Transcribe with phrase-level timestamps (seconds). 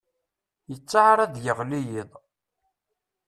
[0.69, 2.11] Yettaɛar ad d-yeɣli yiḍ.